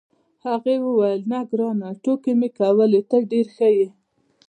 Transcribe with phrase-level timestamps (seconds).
[0.45, 3.87] هغې وویل: نه، ګرانه، ټوکې مې کولې، ته ډېر ښه یې.